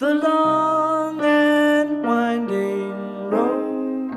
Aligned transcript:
The 0.00 0.14
long 0.14 1.20
and 1.20 2.02
winding 2.02 2.90
road 3.28 4.16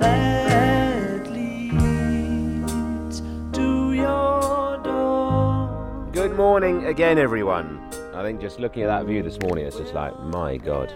that 0.00 1.30
leads 1.30 3.20
to 3.52 3.92
your 3.92 4.78
door. 4.78 6.08
Good 6.10 6.34
morning 6.36 6.86
again, 6.86 7.18
everyone. 7.18 7.86
I 8.14 8.22
think 8.22 8.40
just 8.40 8.58
looking 8.58 8.82
at 8.82 8.86
that 8.86 9.04
view 9.04 9.22
this 9.22 9.38
morning, 9.42 9.66
it's 9.66 9.76
just 9.76 9.92
like, 9.92 10.18
my 10.20 10.56
God, 10.56 10.90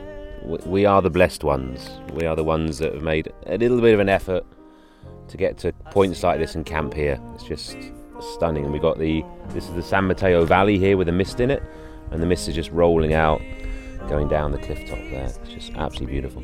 we 0.64 0.86
are 0.86 1.02
the 1.02 1.10
blessed 1.10 1.44
ones. 1.44 1.90
We 2.14 2.24
are 2.24 2.34
the 2.34 2.44
ones 2.44 2.78
that 2.78 2.94
have 2.94 3.02
made 3.02 3.30
a 3.44 3.58
little 3.58 3.82
bit 3.82 3.92
of 3.92 4.00
an 4.00 4.08
effort 4.08 4.46
to 5.28 5.36
get 5.36 5.58
to 5.58 5.74
points 5.90 6.22
like 6.22 6.38
this 6.38 6.54
and 6.54 6.64
camp 6.64 6.94
here. 6.94 7.20
It's 7.34 7.44
just 7.44 7.76
stunning. 8.36 8.64
And 8.64 8.72
We 8.72 8.78
got 8.78 8.98
the 8.98 9.22
this 9.48 9.68
is 9.68 9.74
the 9.74 9.82
San 9.82 10.06
Mateo 10.06 10.46
Valley 10.46 10.78
here 10.78 10.96
with 10.96 11.10
a 11.10 11.12
mist 11.12 11.40
in 11.40 11.50
it, 11.50 11.62
and 12.10 12.22
the 12.22 12.26
mist 12.26 12.48
is 12.48 12.54
just 12.54 12.70
rolling 12.70 13.14
out, 13.14 13.40
going 14.08 14.28
down 14.28 14.52
the 14.52 14.58
cliff 14.58 14.78
top 14.88 14.98
there. 15.10 15.24
It's 15.24 15.52
just 15.52 15.72
absolutely 15.74 16.20
beautiful. 16.20 16.42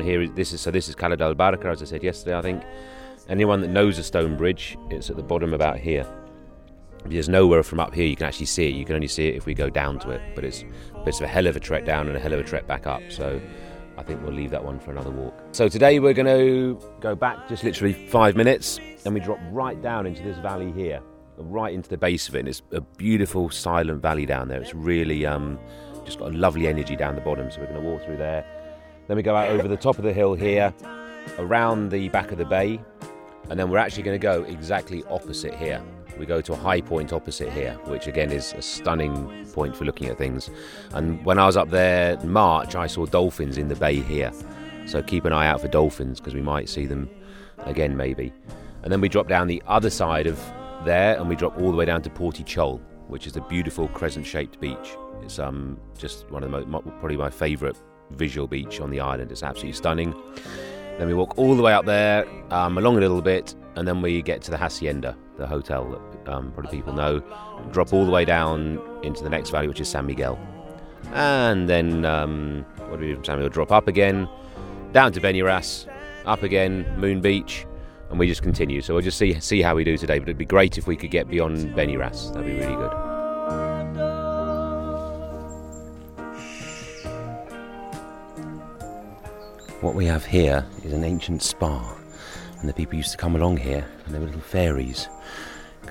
Here, 0.00 0.22
is- 0.22 0.30
this 0.32 0.52
is 0.52 0.60
so 0.60 0.70
this 0.70 0.88
is 0.88 0.94
Cala 0.94 1.16
del 1.16 1.34
Barca, 1.34 1.68
as 1.68 1.82
I 1.82 1.86
said 1.86 2.02
yesterday. 2.02 2.36
I 2.36 2.42
think 2.42 2.62
anyone 3.28 3.60
that 3.60 3.68
knows 3.68 3.98
a 3.98 4.02
stone 4.02 4.36
bridge, 4.36 4.76
it's 4.90 5.10
at 5.10 5.16
the 5.16 5.22
bottom 5.22 5.54
about 5.54 5.78
here. 5.78 6.06
There's 7.04 7.28
nowhere 7.28 7.62
from 7.62 7.78
up 7.78 7.94
here 7.94 8.04
you 8.06 8.16
can 8.16 8.26
actually 8.26 8.46
see 8.46 8.66
it. 8.68 8.74
You 8.74 8.84
can 8.84 8.96
only 8.96 9.06
see 9.06 9.28
it 9.28 9.36
if 9.36 9.46
we 9.46 9.54
go 9.54 9.70
down 9.70 10.00
to 10.00 10.10
it. 10.10 10.20
But 10.34 10.44
it's 10.44 10.64
but 10.92 11.08
it's 11.08 11.20
a 11.20 11.26
hell 11.26 11.46
of 11.46 11.54
a 11.54 11.60
trek 11.60 11.84
down 11.84 12.08
and 12.08 12.16
a 12.16 12.20
hell 12.20 12.32
of 12.32 12.40
a 12.40 12.44
trek 12.44 12.66
back 12.66 12.86
up. 12.86 13.02
So 13.10 13.40
I 13.96 14.02
think 14.02 14.22
we'll 14.22 14.32
leave 14.32 14.50
that 14.50 14.64
one 14.64 14.80
for 14.80 14.90
another 14.90 15.10
walk. 15.10 15.34
So 15.52 15.68
today 15.68 16.00
we're 16.00 16.14
going 16.14 16.26
to 16.26 16.80
go 17.00 17.14
back 17.14 17.48
just 17.48 17.62
literally 17.64 17.92
five 17.92 18.34
minutes, 18.36 18.78
and 19.04 19.14
we 19.14 19.20
drop 19.20 19.38
right 19.52 19.80
down 19.80 20.06
into 20.06 20.22
this 20.22 20.36
valley 20.38 20.72
here, 20.72 21.00
right 21.38 21.72
into 21.72 21.88
the 21.88 21.96
base 21.96 22.28
of 22.28 22.34
it. 22.34 22.40
And 22.40 22.48
it's 22.48 22.62
a 22.72 22.80
beautiful 22.80 23.50
silent 23.50 24.02
valley 24.02 24.26
down 24.26 24.48
there. 24.48 24.60
It's 24.60 24.74
really 24.74 25.24
um, 25.24 25.58
just 26.04 26.18
got 26.18 26.34
a 26.34 26.36
lovely 26.36 26.66
energy 26.66 26.96
down 26.96 27.14
the 27.14 27.20
bottom. 27.20 27.50
So 27.50 27.60
we're 27.60 27.68
going 27.68 27.82
to 27.82 27.88
walk 27.88 28.04
through 28.04 28.18
there. 28.18 28.44
Then 29.06 29.16
we 29.16 29.22
go 29.22 29.36
out 29.36 29.48
over 29.50 29.68
the 29.68 29.76
top 29.76 29.98
of 29.98 30.04
the 30.04 30.12
hill 30.12 30.34
here, 30.34 30.74
around 31.38 31.90
the 31.90 32.08
back 32.08 32.32
of 32.32 32.38
the 32.38 32.44
bay, 32.44 32.80
and 33.50 33.58
then 33.58 33.70
we're 33.70 33.78
actually 33.78 34.02
going 34.02 34.18
to 34.18 34.22
go 34.22 34.42
exactly 34.44 35.04
opposite 35.04 35.54
here. 35.54 35.82
We 36.18 36.26
go 36.26 36.40
to 36.40 36.52
a 36.54 36.56
high 36.56 36.80
point 36.80 37.12
opposite 37.12 37.52
here, 37.52 37.74
which 37.84 38.06
again 38.06 38.32
is 38.32 38.52
a 38.54 38.62
stunning 38.62 39.46
point 39.52 39.76
for 39.76 39.84
looking 39.84 40.08
at 40.08 40.16
things. 40.16 40.50
And 40.92 41.24
when 41.24 41.38
I 41.38 41.46
was 41.46 41.56
up 41.56 41.70
there 41.70 42.18
in 42.18 42.30
March, 42.30 42.74
I 42.74 42.86
saw 42.86 43.06
dolphins 43.06 43.58
in 43.58 43.68
the 43.68 43.76
bay 43.76 44.00
here. 44.00 44.32
So 44.86 45.02
keep 45.02 45.24
an 45.24 45.32
eye 45.32 45.46
out 45.46 45.60
for 45.60 45.68
dolphins 45.68 46.18
because 46.18 46.34
we 46.34 46.40
might 46.40 46.68
see 46.68 46.86
them 46.86 47.10
again, 47.58 47.96
maybe. 47.96 48.32
And 48.82 48.90
then 48.90 49.00
we 49.00 49.08
drop 49.08 49.28
down 49.28 49.46
the 49.46 49.62
other 49.66 49.90
side 49.90 50.26
of 50.26 50.40
there 50.84 51.18
and 51.18 51.28
we 51.28 51.36
drop 51.36 51.58
all 51.60 51.70
the 51.70 51.76
way 51.76 51.84
down 51.84 52.02
to 52.02 52.10
Portitxol, 52.10 52.80
which 53.08 53.26
is 53.26 53.36
a 53.36 53.40
beautiful 53.42 53.88
crescent 53.88 54.24
shaped 54.24 54.58
beach. 54.58 54.96
It's 55.22 55.38
um, 55.38 55.78
just 55.98 56.30
one 56.30 56.42
of 56.42 56.50
the 56.50 56.66
most, 56.66 56.88
probably 56.98 57.16
my 57.16 57.30
favourite 57.30 57.76
visual 58.10 58.46
beach 58.46 58.80
on 58.80 58.90
the 58.90 59.00
island. 59.00 59.30
It's 59.32 59.42
absolutely 59.42 59.76
stunning. 59.76 60.14
Then 60.98 61.08
we 61.08 61.14
walk 61.14 61.36
all 61.36 61.54
the 61.54 61.62
way 61.62 61.72
up 61.72 61.84
there, 61.84 62.26
um, 62.50 62.78
along 62.78 62.96
a 62.96 63.00
little 63.00 63.20
bit, 63.20 63.54
and 63.74 63.86
then 63.86 64.00
we 64.00 64.22
get 64.22 64.40
to 64.42 64.50
the 64.50 64.56
Hacienda, 64.56 65.16
the 65.36 65.46
hotel 65.46 65.90
that 65.90 66.32
um, 66.32 66.52
probably 66.52 66.70
people 66.70 66.94
know. 66.94 67.22
Drop 67.70 67.92
all 67.92 68.06
the 68.06 68.10
way 68.10 68.24
down 68.24 68.80
into 69.02 69.22
the 69.22 69.28
next 69.28 69.50
valley, 69.50 69.68
which 69.68 69.80
is 69.80 69.88
San 69.88 70.06
Miguel. 70.06 70.38
And 71.12 71.68
then, 71.68 72.04
um, 72.04 72.64
what 72.88 72.98
do 72.98 73.00
we 73.00 73.08
do 73.08 73.14
from 73.16 73.24
San 73.24 73.36
Miguel? 73.36 73.50
Drop 73.50 73.72
up 73.72 73.88
again, 73.88 74.28
down 74.92 75.12
to 75.12 75.20
Benirras, 75.20 75.86
up 76.24 76.42
again, 76.42 76.86
Moon 76.98 77.20
Beach, 77.20 77.66
and 78.10 78.18
we 78.18 78.26
just 78.26 78.42
continue. 78.42 78.80
So 78.80 78.94
we'll 78.94 79.02
just 79.02 79.18
see 79.18 79.38
see 79.40 79.60
how 79.60 79.74
we 79.74 79.84
do 79.84 79.98
today. 79.98 80.18
But 80.18 80.28
it'd 80.28 80.38
be 80.38 80.44
great 80.44 80.78
if 80.78 80.86
we 80.86 80.96
could 80.96 81.10
get 81.10 81.28
beyond 81.28 81.74
Benirras. 81.74 82.32
That'd 82.32 82.46
be 82.46 82.58
really 82.58 82.76
good. 82.76 83.05
What 89.86 89.94
we 89.94 90.06
have 90.06 90.26
here 90.26 90.66
is 90.82 90.92
an 90.92 91.04
ancient 91.04 91.44
spa, 91.44 91.96
and 92.58 92.68
the 92.68 92.72
people 92.72 92.96
used 92.96 93.12
to 93.12 93.16
come 93.16 93.36
along 93.36 93.58
here, 93.58 93.86
and 94.04 94.12
they 94.12 94.18
were 94.18 94.26
little 94.26 94.40
fairies. 94.40 95.08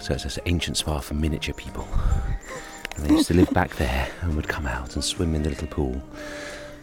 So 0.02 0.16
it's 0.16 0.26
an 0.26 0.44
ancient 0.48 0.76
spa 0.76 1.00
for 1.00 1.14
miniature 1.14 1.56
people. 1.56 1.88
And 2.98 3.06
they 3.06 3.14
used 3.14 3.30
to 3.30 3.34
live 3.34 3.50
back 3.52 3.74
there 3.78 4.10
and 4.20 4.36
would 4.36 4.50
come 4.50 4.68
out 4.68 4.96
and 4.96 5.04
swim 5.04 5.34
in 5.34 5.44
the 5.44 5.50
little 5.50 5.70
pool, 5.70 6.04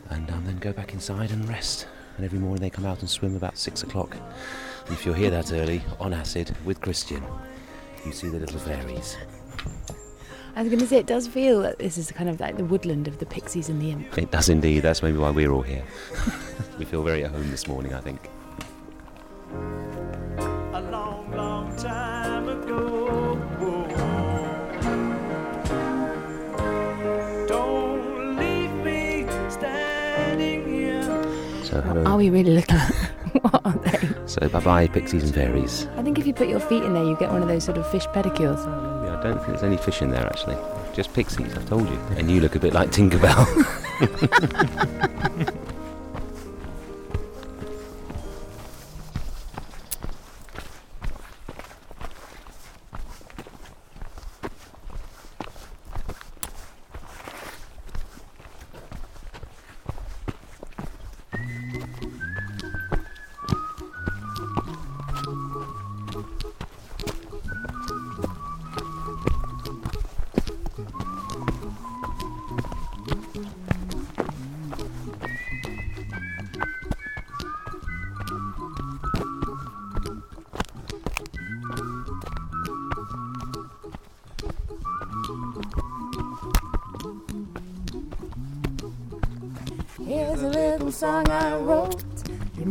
and 0.08 0.30
um, 0.30 0.42
then 0.46 0.56
go 0.56 0.72
back 0.72 0.94
inside 0.94 1.32
and 1.32 1.46
rest. 1.50 1.86
And 2.16 2.24
every 2.24 2.38
morning 2.38 2.62
they 2.62 2.70
come 2.70 2.86
out 2.86 3.00
and 3.00 3.10
swim 3.10 3.36
about 3.36 3.58
six 3.58 3.82
o'clock. 3.82 4.16
And 4.86 4.94
if 4.94 5.04
you're 5.04 5.14
here 5.14 5.30
that 5.32 5.52
early 5.52 5.82
on 6.00 6.14
acid 6.14 6.56
with 6.64 6.80
Christian, 6.80 7.22
you 8.06 8.12
see 8.12 8.30
the 8.30 8.38
little 8.38 8.58
fairies. 8.58 9.18
I 10.54 10.62
was 10.62 10.68
going 10.68 10.80
to 10.80 10.86
say, 10.86 10.98
it 10.98 11.06
does 11.06 11.28
feel 11.28 11.60
that 11.60 11.78
this 11.78 11.96
is 11.96 12.10
kind 12.12 12.28
of 12.28 12.38
like 12.38 12.56
the 12.56 12.64
woodland 12.64 13.08
of 13.08 13.18
the 13.18 13.26
pixies 13.26 13.68
and 13.68 13.80
the 13.80 13.90
imp. 13.90 14.18
It 14.18 14.30
does 14.30 14.48
indeed. 14.50 14.80
That's 14.80 15.02
maybe 15.02 15.16
why 15.16 15.30
we're 15.30 15.50
all 15.50 15.62
here. 15.62 15.84
we 16.82 16.86
feel 16.86 17.04
very 17.04 17.22
at 17.22 17.30
home 17.30 17.48
this 17.48 17.68
morning, 17.68 17.94
I 17.94 18.00
think. 18.00 18.28
a 20.74 20.80
long, 20.90 21.30
long 21.30 21.76
time 21.76 22.48
ago. 22.48 23.38
Don't 27.46 28.36
leave 28.36 28.72
me 28.84 29.26
standing 29.48 30.66
here. 30.66 31.04
So 31.62 31.80
hello. 31.80 32.02
Are 32.02 32.16
we 32.16 32.30
really 32.30 32.52
looking 32.52 32.76
what 33.42 33.60
are 33.64 33.78
they? 33.84 34.08
So 34.26 34.48
bye 34.48 34.58
bye, 34.58 34.88
pixies 34.88 35.22
and 35.22 35.32
fairies. 35.32 35.86
I 35.96 36.02
think 36.02 36.18
if 36.18 36.26
you 36.26 36.34
put 36.34 36.48
your 36.48 36.58
feet 36.58 36.82
in 36.82 36.94
there, 36.94 37.04
you 37.04 37.16
get 37.16 37.30
one 37.30 37.42
of 37.42 37.48
those 37.48 37.62
sort 37.62 37.78
of 37.78 37.88
fish 37.92 38.06
pedicures. 38.08 38.58
Yeah, 39.06 39.20
I 39.20 39.22
don't 39.22 39.36
think 39.36 39.46
there's 39.50 39.62
any 39.62 39.76
fish 39.76 40.02
in 40.02 40.10
there 40.10 40.26
actually. 40.26 40.56
Just 40.94 41.14
pixies, 41.14 41.56
I've 41.56 41.68
told 41.68 41.88
you. 41.88 41.98
And 42.16 42.28
you 42.28 42.40
look 42.40 42.56
a 42.56 42.58
bit 42.58 42.74
like 42.74 42.90
Tinkerbell. 42.90 43.46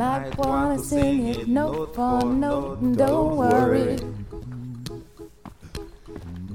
might 0.02 0.36
wanna 0.36 0.80
sing 0.80 1.28
it 1.28 1.48
note 1.48 1.94
for 1.94 2.26
note, 2.26 2.80
and 2.82 2.98
don't 2.98 3.38
worry. 3.38 4.00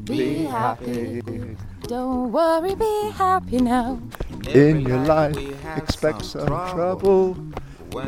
Be 0.03 0.45
happy. 0.45 1.23
Don't 1.83 2.33
worry, 2.33 2.75
be 2.75 2.95
happy 3.15 3.59
now. 3.59 4.01
In 4.49 4.81
your 4.81 4.99
life, 4.99 5.39
expect 5.77 6.25
some 6.25 6.49
trouble. 6.75 7.37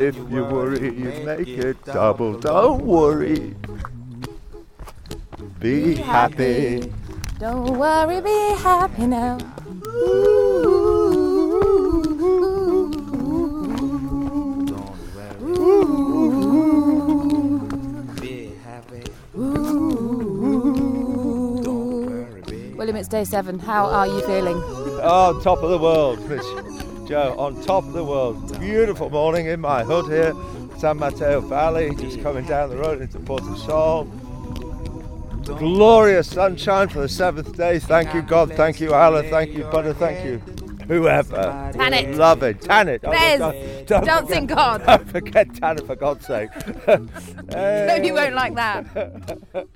If 0.07 0.17
you 0.17 0.43
worry, 0.43 0.91
you 1.03 1.11
make 1.23 1.47
it 1.47 1.77
double. 1.85 2.37
Don't 2.37 2.83
worry. 2.83 3.55
Be 5.59 5.95
happy. 5.95 6.91
Don't 7.39 7.77
worry, 7.79 8.19
be 8.19 8.39
happy 8.59 9.07
now. 9.07 9.37
William, 9.95 10.38
it's 22.95 23.07
day 23.07 23.23
seven. 23.23 23.59
How 23.59 23.85
are 23.85 24.07
you 24.07 24.21
feeling? 24.21 24.57
Oh, 25.01 25.39
top 25.43 25.63
of 25.63 25.69
the 25.69 25.77
world, 25.77 26.19
Miss 26.29 26.45
Joe. 27.07 27.35
On 27.37 27.61
top 27.63 27.83
of 27.85 27.93
the 27.93 28.03
world. 28.03 28.59
Beautiful 28.59 29.09
morning 29.09 29.47
in 29.47 29.59
my 29.59 29.83
hood 29.83 30.05
here. 30.05 30.33
San 30.77 30.97
Mateo 30.97 31.41
Valley, 31.41 31.93
just 31.95 32.21
coming 32.21 32.45
down 32.45 32.69
the 32.69 32.77
road 32.77 33.01
into 33.01 33.19
Portitxol. 33.19 34.07
Glorious 35.57 36.29
sunshine 36.29 36.87
for 36.89 36.99
the 36.99 37.09
seventh 37.09 37.57
day. 37.57 37.79
Thank 37.79 38.13
you, 38.13 38.21
God. 38.21 38.53
Thank 38.53 38.79
you, 38.79 38.93
Allah. 38.93 39.23
Thank 39.23 39.51
you, 39.51 39.63
Buddha. 39.65 39.93
Thank 39.93 40.23
you, 40.25 40.41
whoever. 40.89 41.71
Tanit. 41.73 42.17
Love 42.17 42.43
it. 42.43 42.61
Tan 42.61 42.89
it. 42.89 43.01
Oh, 43.05 43.11
don't- 43.85 44.05
dancing 44.05 44.27
forget- 44.27 44.47
God. 44.47 44.85
Don't 44.85 45.09
forget 45.09 45.47
Tanit, 45.53 45.87
for 45.87 45.95
God's 45.95 46.25
sake. 46.27 46.49
No, 47.51 47.95
you 47.95 48.13
won't 48.13 48.35
like 48.35 48.55
that. 48.55 49.37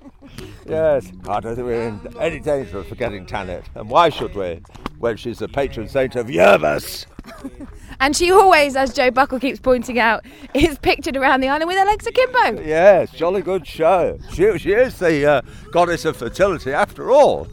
Yes, 0.66 1.06
I 1.28 1.38
don't 1.40 1.54
think 1.54 1.66
we're 1.66 1.88
in 1.88 2.00
any 2.18 2.40
danger 2.40 2.78
of 2.78 2.88
forgetting 2.88 3.26
Tanit. 3.26 3.62
And 3.74 3.90
why 3.90 4.08
should 4.08 4.34
we? 4.34 4.62
When 4.98 5.16
she's 5.18 5.38
the 5.38 5.48
patron 5.48 5.86
saint 5.88 6.16
of 6.16 6.26
Yervas. 6.28 7.06
And 8.00 8.16
she 8.16 8.32
always, 8.32 8.74
as 8.74 8.92
Joe 8.92 9.12
Buckle 9.12 9.38
keeps 9.38 9.60
pointing 9.60 10.00
out, 10.00 10.24
is 10.52 10.76
pictured 10.78 11.16
around 11.16 11.40
the 11.42 11.48
island 11.48 11.68
with 11.68 11.78
her 11.78 11.84
legs 11.84 12.04
akimbo. 12.06 12.60
Yes, 12.60 13.12
jolly 13.12 13.40
good 13.40 13.64
show. 13.64 14.18
She, 14.32 14.58
she 14.58 14.72
is 14.72 14.98
the 14.98 15.24
uh, 15.24 15.42
goddess 15.70 16.04
of 16.04 16.16
fertility 16.16 16.72
after 16.72 17.12
all. 17.12 17.46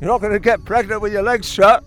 You're 0.00 0.08
not 0.08 0.20
going 0.20 0.32
to 0.34 0.38
get 0.38 0.64
pregnant 0.64 1.00
with 1.02 1.12
your 1.12 1.24
legs 1.24 1.48
shut. 1.52 1.82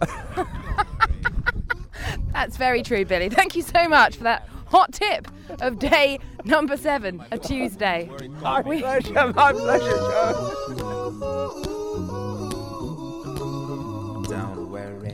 That's 2.35 2.57
very 2.57 2.83
true, 2.83 3.05
Billy. 3.05 3.29
Thank 3.29 3.55
you 3.55 3.61
so 3.61 3.87
much 3.87 4.17
for 4.17 4.23
that 4.25 4.49
hot 4.65 4.91
tip 4.91 5.25
of 5.61 5.79
day 5.79 6.19
number 6.43 6.75
seven 6.75 7.23
of 7.31 7.41
Tuesday. 7.41 8.09
my 8.41 8.61
pleasure, 8.61 9.31
my 9.33 9.53
pleasure, 9.53 9.89
Joe. 9.89 10.51
Don't 14.27 14.69
worry. 14.69 15.13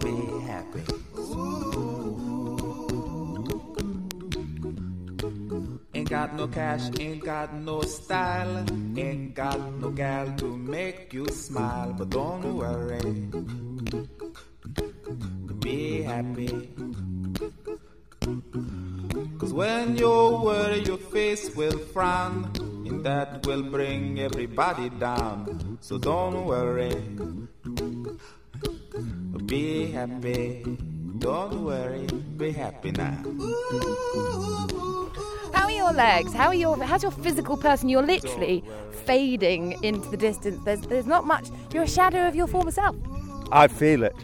Be 0.00 0.14
happy. 0.48 0.82
Ain't 5.94 6.08
got 6.08 6.34
no 6.36 6.48
cash, 6.48 6.88
ain't 6.98 7.22
got 7.22 7.52
no 7.52 7.82
style, 7.82 8.64
ain't 8.96 9.34
got 9.34 9.60
no 9.74 9.90
gal 9.90 10.34
to 10.38 10.56
make 10.56 11.12
you 11.12 11.28
smile, 11.28 11.92
but 11.92 12.08
don't 12.08 12.56
worry. 12.56 13.28
Be 15.64 16.02
happy. 16.02 16.68
Cause 19.38 19.54
when 19.54 19.96
you 19.96 20.10
worry, 20.44 20.80
your 20.80 20.98
face 20.98 21.56
will 21.56 21.78
frown, 21.78 22.50
and 22.86 23.02
that 23.02 23.46
will 23.46 23.62
bring 23.62 24.20
everybody 24.20 24.90
down. 24.90 25.78
So 25.80 25.96
don't 25.96 26.44
worry. 26.44 26.94
Be 29.46 29.90
happy. 29.90 30.64
Don't 31.18 31.64
worry. 31.64 32.08
Be 32.36 32.52
happy 32.52 32.92
now. 32.92 33.16
How 35.54 35.64
are 35.64 35.70
your 35.70 35.92
legs? 35.94 36.34
How 36.34 36.48
are 36.48 36.54
your? 36.54 36.76
How's 36.84 37.02
your 37.02 37.12
physical 37.12 37.56
person? 37.56 37.88
You're 37.88 38.02
literally 38.02 38.62
fading 39.06 39.82
into 39.82 40.10
the 40.10 40.18
distance. 40.18 40.62
There's, 40.66 40.82
there's 40.82 41.06
not 41.06 41.26
much. 41.26 41.48
You're 41.72 41.84
a 41.84 41.88
shadow 41.88 42.28
of 42.28 42.34
your 42.34 42.48
former 42.48 42.70
self. 42.70 42.96
I 43.50 43.66
feel 43.68 44.02
it. 44.02 44.14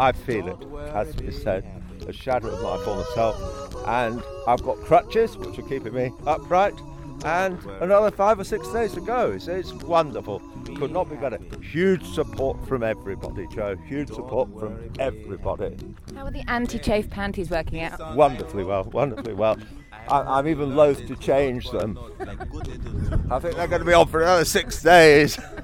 I 0.00 0.12
feel 0.12 0.48
it, 0.48 0.56
as 0.94 1.10
it 1.10 1.20
is 1.20 1.42
said. 1.42 1.62
A 2.08 2.12
shadow 2.12 2.48
of 2.48 2.62
my 2.62 2.82
former 2.86 3.04
self. 3.14 3.36
And 3.86 4.22
I've 4.48 4.62
got 4.62 4.78
crutches, 4.78 5.36
which 5.36 5.58
are 5.58 5.68
keeping 5.68 5.92
me 5.92 6.10
upright. 6.26 6.72
And 7.22 7.62
another 7.82 8.10
five 8.10 8.40
or 8.40 8.44
six 8.44 8.66
days 8.68 8.94
to 8.94 9.02
go. 9.02 9.32
It's, 9.32 9.46
it's 9.46 9.74
wonderful. 9.74 10.40
Could 10.76 10.90
not 10.90 11.10
be 11.10 11.16
better. 11.16 11.38
Huge 11.60 12.02
support 12.14 12.66
from 12.66 12.82
everybody, 12.82 13.46
Joe. 13.48 13.76
Huge 13.76 14.08
support 14.08 14.48
from 14.58 14.90
everybody. 14.98 15.76
How 16.14 16.24
are 16.24 16.30
the 16.30 16.48
anti-chafe 16.48 17.10
panties 17.10 17.50
working 17.50 17.82
out? 17.82 18.16
Wonderfully 18.16 18.64
well, 18.64 18.84
wonderfully 18.84 19.34
well. 19.34 19.58
I'm 20.08 20.48
even 20.48 20.76
loath 20.76 21.06
to 21.08 21.16
change 21.16 21.70
them. 21.70 21.98
I 23.30 23.38
think 23.38 23.56
they're 23.56 23.68
going 23.68 23.80
to 23.80 23.86
be 23.86 23.92
on 23.92 24.08
for 24.08 24.22
another 24.22 24.46
six 24.46 24.82
days. 24.82 25.38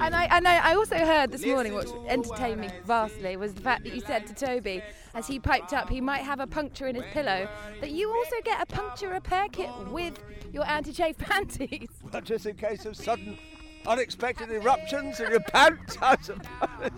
And 0.00 0.14
I, 0.14 0.24
and 0.30 0.48
I, 0.48 0.70
I 0.70 0.74
also 0.74 0.96
heard 0.96 1.30
this 1.30 1.44
morning, 1.44 1.74
which 1.74 1.88
entertained 2.08 2.62
me 2.62 2.70
vastly, 2.86 3.36
was 3.36 3.52
the 3.52 3.60
fact 3.60 3.84
that 3.84 3.94
you 3.94 4.00
said 4.00 4.26
to 4.28 4.34
Toby, 4.34 4.82
as 5.14 5.26
he 5.26 5.38
piped 5.38 5.74
up, 5.74 5.90
he 5.90 6.00
might 6.00 6.22
have 6.22 6.40
a 6.40 6.46
puncture 6.46 6.86
in 6.86 6.94
his 6.94 7.04
pillow, 7.12 7.46
that 7.80 7.90
you 7.90 8.10
also 8.10 8.36
get 8.42 8.62
a 8.62 8.66
puncture 8.66 9.10
repair 9.10 9.46
kit 9.52 9.68
with 9.90 10.18
your 10.52 10.66
anti-chafe 10.66 11.18
panties. 11.18 11.88
But 12.10 12.24
just 12.24 12.46
in 12.46 12.56
case 12.56 12.86
of 12.86 12.96
sudden, 12.96 13.38
unexpected 13.86 14.50
eruptions 14.50 15.20
in 15.20 15.30
your 15.30 15.40
pants, 15.40 15.96
I 16.00 16.16
suppose. 16.22 16.90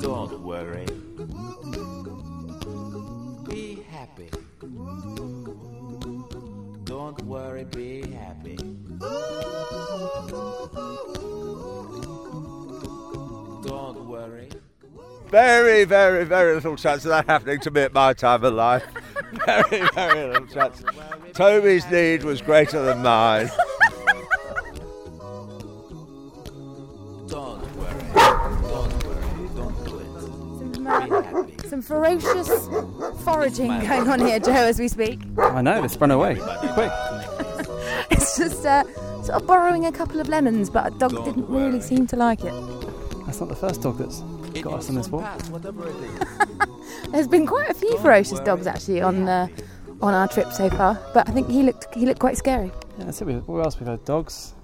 Don't 0.00 0.40
worry. 0.42 0.86
Be 3.48 3.82
happy. 3.90 4.30
Don't 7.24 7.32
worry, 7.32 7.64
be 7.64 8.02
happy. 8.10 8.56
Don't 13.62 14.06
worry. 14.06 14.50
Very, 15.30 15.84
very, 15.84 16.24
very 16.24 16.54
little 16.54 16.76
chance 16.76 17.06
of 17.06 17.08
that 17.08 17.24
happening 17.24 17.60
to 17.60 17.70
me 17.70 17.80
at 17.80 17.94
my 17.94 18.12
time 18.12 18.44
of 18.44 18.52
life. 18.52 18.84
Very, 19.46 19.88
very 19.94 20.28
little 20.28 20.46
chance. 20.46 20.84
Toby's 21.32 21.90
need 21.90 22.22
was 22.22 22.40
greater 22.40 22.84
than 22.84 23.02
mine. 23.02 23.50
Don't 27.26 27.76
worry. 27.76 28.04
Don't 28.14 29.04
worry. 29.04 29.48
Don't 29.56 29.84
do 29.84 29.98
it. 29.98 30.06
Some, 30.20 30.84
Be 30.84 30.90
happy. 30.90 31.68
some 31.68 31.82
ferocious 31.82 32.68
foraging 33.24 33.68
going 33.80 34.08
on 34.08 34.20
here, 34.20 34.38
Joe, 34.38 34.52
as 34.52 34.78
we 34.78 34.86
speak. 34.86 35.18
I 35.36 35.62
know, 35.62 35.82
they 35.82 35.88
sprung 35.88 36.12
away. 36.12 36.36
Quick. 36.74 36.92
It's 38.64 38.70
uh, 38.70 39.22
sort 39.22 39.42
of 39.42 39.46
borrowing 39.46 39.84
a 39.84 39.92
couple 39.92 40.20
of 40.20 40.28
lemons, 40.30 40.70
but 40.70 40.86
a 40.86 40.90
dog 40.98 41.22
didn't 41.26 41.46
really 41.50 41.82
seem 41.82 42.06
to 42.06 42.16
like 42.16 42.44
it. 42.44 42.54
That's 43.26 43.38
not 43.38 43.50
the 43.50 43.54
first 43.54 43.82
dog 43.82 43.98
that's 43.98 44.20
got 44.62 44.72
us 44.78 44.88
on 44.88 44.94
this 44.94 45.10
walk. 45.10 45.22
Pass, 45.24 45.50
whatever 45.50 45.86
it 45.86 45.94
is. 45.96 47.08
There's 47.12 47.28
been 47.28 47.46
quite 47.46 47.68
a 47.68 47.74
few 47.74 47.98
ferocious 47.98 48.40
dogs 48.40 48.66
actually 48.66 49.02
on 49.02 49.28
uh, 49.28 49.48
on 50.00 50.14
our 50.14 50.26
trip 50.28 50.50
so 50.50 50.70
far, 50.70 50.98
but 51.12 51.28
I 51.28 51.32
think 51.32 51.50
he 51.50 51.62
looked 51.62 51.94
he 51.94 52.06
looked 52.06 52.20
quite 52.20 52.38
scary. 52.38 52.72
Yeah, 52.98 53.04
that's 53.04 53.20
it. 53.20 53.26
We- 53.26 53.34
What 53.34 53.66
else? 53.66 53.78
We've 53.78 53.86
had 53.86 54.02
dogs. 54.06 54.54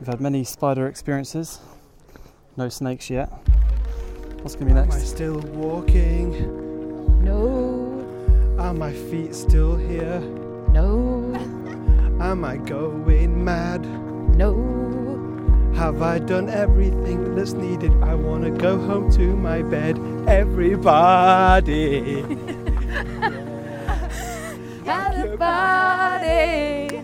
We've 0.00 0.08
had 0.08 0.20
many 0.20 0.42
spider 0.42 0.88
experiences. 0.88 1.60
No 2.56 2.68
snakes 2.68 3.10
yet. 3.10 3.28
What's 4.42 4.56
going 4.56 4.66
to 4.66 4.74
be 4.74 4.80
next? 4.80 4.88
Am 4.88 4.92
I 4.92 4.98
next? 4.98 5.08
still 5.10 5.38
walking? 5.54 7.24
No, 7.24 8.56
Are 8.58 8.74
my 8.74 8.92
feet 8.92 9.36
still 9.36 9.76
here? 9.76 10.18
no, 10.72 11.20
Am 12.20 12.44
I 12.44 12.56
going 12.58 13.44
mad? 13.44 13.84
no. 14.36 14.80
Have 15.74 16.02
I 16.02 16.18
done 16.18 16.48
everything 16.50 17.34
that's 17.34 17.52
needed? 17.52 17.92
I 18.02 18.14
want 18.14 18.44
to 18.44 18.50
go 18.50 18.78
home 18.78 19.10
to 19.12 19.34
my 19.34 19.62
bed. 19.62 19.98
Everybody. 20.28 22.22
Party, 25.40 27.00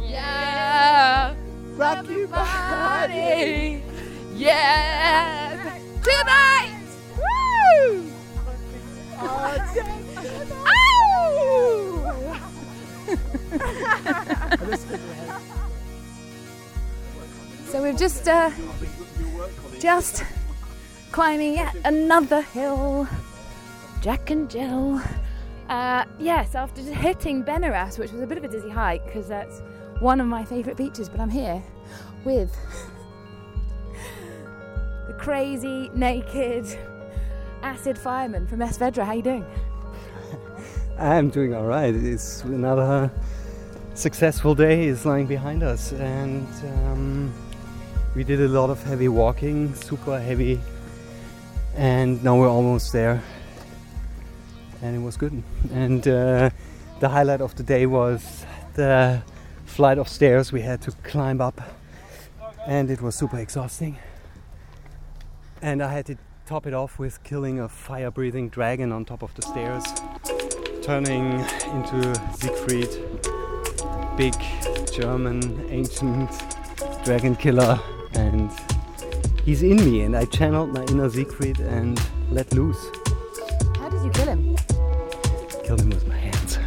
yeah. 0.00 1.34
Rock 1.76 2.06
your 2.10 2.28
Party, 2.28 3.82
yeah. 4.34 5.56
Tonight, 6.02 6.57
so 17.66 17.82
we've 17.82 17.96
just 17.96 18.28
uh, 18.28 18.50
just 19.78 20.24
climbing 21.12 21.54
yet 21.54 21.74
another 21.84 22.42
hill. 22.42 23.08
Jack 24.00 24.30
and 24.30 24.48
Jill. 24.48 25.02
Uh, 25.68 26.04
yes, 26.18 26.54
after 26.54 26.80
hitting 26.80 27.44
Benirras, 27.44 27.98
which 27.98 28.12
was 28.12 28.22
a 28.22 28.26
bit 28.26 28.38
of 28.38 28.44
a 28.44 28.48
dizzy 28.48 28.70
hike 28.70 29.04
because 29.04 29.28
that's 29.28 29.60
one 30.00 30.20
of 30.20 30.26
my 30.26 30.44
favourite 30.44 30.76
beaches, 30.76 31.08
but 31.08 31.20
I'm 31.20 31.30
here 31.30 31.62
with 32.24 32.54
the 35.06 35.14
crazy, 35.14 35.90
naked, 35.94 36.66
acid 37.62 37.98
fireman 37.98 38.46
from 38.46 38.62
Es 38.62 38.78
Vedrà. 38.78 39.04
How 39.04 39.12
you 39.12 39.22
doing? 39.22 39.46
I'm 40.98 41.30
doing 41.30 41.54
all 41.54 41.66
right. 41.66 41.94
It's 41.94 42.44
another 42.44 43.10
successful 43.98 44.54
day 44.54 44.84
is 44.84 45.04
lying 45.04 45.26
behind 45.26 45.64
us, 45.64 45.92
and 45.92 46.46
um, 46.64 47.32
we 48.14 48.22
did 48.22 48.40
a 48.40 48.46
lot 48.46 48.70
of 48.70 48.80
heavy 48.84 49.08
walking, 49.08 49.74
super 49.74 50.20
heavy, 50.20 50.60
and 51.74 52.22
now 52.22 52.38
we're 52.38 52.48
almost 52.48 52.92
there. 52.92 53.20
And 54.82 54.94
it 54.94 55.00
was 55.00 55.16
good. 55.16 55.42
And 55.72 56.06
uh, 56.06 56.50
the 57.00 57.08
highlight 57.08 57.40
of 57.40 57.56
the 57.56 57.64
day 57.64 57.86
was 57.86 58.44
the 58.74 59.20
flight 59.66 59.98
of 59.98 60.08
stairs 60.08 60.52
we 60.52 60.60
had 60.60 60.80
to 60.82 60.92
climb 61.02 61.40
up, 61.40 61.60
and 62.68 62.90
it 62.90 63.02
was 63.02 63.16
super 63.16 63.38
exhausting. 63.38 63.98
And 65.60 65.82
I 65.82 65.92
had 65.92 66.06
to 66.06 66.16
top 66.46 66.68
it 66.68 66.72
off 66.72 67.00
with 67.00 67.24
killing 67.24 67.58
a 67.58 67.68
fire 67.68 68.12
breathing 68.12 68.48
dragon 68.48 68.92
on 68.92 69.04
top 69.04 69.24
of 69.24 69.34
the 69.34 69.42
stairs, 69.42 69.84
turning 70.84 71.40
into 71.74 72.14
Siegfried, 72.38 72.96
big 74.18 74.34
German 74.92 75.64
ancient 75.70 76.28
dragon 77.04 77.36
killer, 77.36 77.78
and 78.14 78.50
he's 79.44 79.62
in 79.62 79.76
me, 79.76 80.00
and 80.00 80.16
I 80.16 80.24
channeled 80.24 80.74
my 80.74 80.82
inner 80.86 81.08
Siegfried 81.08 81.60
and 81.60 82.00
let 82.28 82.52
loose. 82.52 82.84
How 83.76 83.88
did 83.88 84.02
you 84.02 84.10
kill 84.10 84.26
him? 84.26 84.56
Killed 85.64 85.82
him 85.82 85.90
with 85.90 86.08
my 86.08 86.16
hands. 86.16 86.58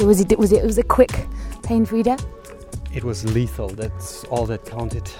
Was 0.00 0.20
it 0.20 0.38
was 0.38 0.52
it 0.52 0.62
was 0.62 0.76
a 0.76 0.82
quick, 0.82 1.26
pain-free 1.62 2.02
death? 2.02 2.26
It 2.94 3.02
was 3.02 3.24
lethal, 3.24 3.68
that's 3.68 4.24
all 4.24 4.44
that 4.44 4.66
counted. 4.66 5.10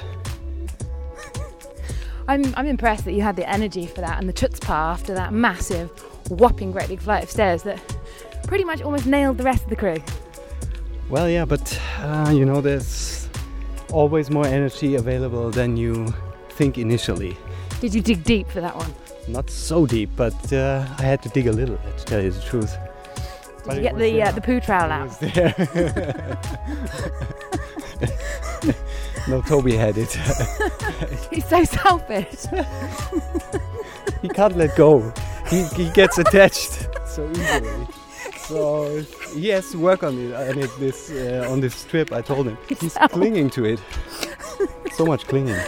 I'm 2.28 2.54
I'm 2.54 2.66
impressed 2.66 3.06
that 3.06 3.12
you 3.12 3.22
had 3.22 3.36
the 3.36 3.48
energy 3.48 3.86
for 3.86 4.02
that 4.02 4.18
and 4.20 4.28
the 4.28 4.34
chutzpah 4.34 4.92
after 4.92 5.14
that 5.14 5.32
massive, 5.32 5.88
whopping 6.28 6.70
great 6.70 6.88
big 6.88 7.00
flight 7.00 7.24
of 7.24 7.30
stairs 7.30 7.62
that 7.62 7.80
pretty 8.46 8.64
much 8.64 8.82
almost 8.82 9.06
nailed 9.06 9.38
the 9.38 9.44
rest 9.44 9.64
of 9.64 9.70
the 9.70 9.76
crew. 9.76 9.96
Well, 11.08 11.28
yeah, 11.28 11.44
but 11.44 11.80
uh, 12.00 12.32
you 12.34 12.44
know, 12.44 12.60
there's 12.60 13.28
always 13.92 14.30
more 14.30 14.46
energy 14.46 14.96
available 14.96 15.50
than 15.50 15.76
you 15.76 16.12
think 16.50 16.78
initially. 16.78 17.36
Did 17.80 17.94
you 17.94 18.00
dig 18.00 18.24
deep 18.24 18.48
for 18.48 18.60
that 18.60 18.74
one? 18.74 18.92
Not 19.28 19.50
so 19.50 19.86
deep, 19.86 20.10
but 20.16 20.52
uh, 20.52 20.84
I 20.98 21.02
had 21.02 21.22
to 21.22 21.28
dig 21.28 21.46
a 21.46 21.52
little 21.52 21.76
bit, 21.76 21.98
to 21.98 22.04
tell 22.04 22.22
you 22.22 22.30
the 22.30 22.40
truth. 22.42 22.74
Did 22.74 23.66
But 23.66 23.76
you 23.76 23.82
get 23.82 23.98
the 23.98 24.22
uh, 24.22 24.32
the 24.32 24.40
poo 24.40 24.60
trowel 24.60 24.90
out? 24.90 25.22
no, 29.28 29.42
Toby 29.42 29.76
had 29.76 29.96
it. 29.98 30.12
He's 31.32 31.46
so 31.48 31.64
selfish. 31.64 32.46
he 34.22 34.28
can't 34.28 34.56
let 34.56 34.76
go. 34.76 35.12
He, 35.48 35.64
he 35.76 35.90
gets 35.90 36.18
attached 36.18 36.88
so 37.06 37.28
easily. 37.30 37.86
So 38.48 39.02
he 39.34 39.48
has 39.48 39.72
to 39.72 39.78
work 39.78 40.04
on 40.04 40.16
it, 40.18 40.34
on 40.34 40.58
it 40.58 40.70
this 40.78 41.10
uh, 41.10 41.48
on 41.50 41.60
this 41.60 41.84
trip. 41.84 42.12
I 42.12 42.22
told 42.22 42.46
him 42.46 42.56
he's 42.68 42.96
clinging 43.10 43.50
to 43.50 43.64
it. 43.64 43.80
So 44.92 45.04
much 45.04 45.26
clinging. 45.26 45.60